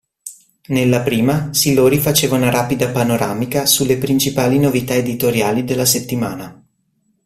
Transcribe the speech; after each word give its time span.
Nella 0.69 1.03
prima, 1.03 1.53
Silori 1.53 1.99
faceva 1.99 2.35
una 2.35 2.49
rapida 2.49 2.89
panoramica 2.89 3.67
sulle 3.67 3.99
principali 3.99 4.57
novità 4.57 4.95
editoriali 4.95 5.63
della 5.63 5.85
settimana. 5.85 6.65